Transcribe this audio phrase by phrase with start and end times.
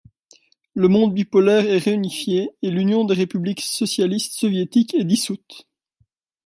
[0.73, 5.67] Le monde bipolaire est réunifié, et l'Union des républiques socialistes soviétiques est dissoute.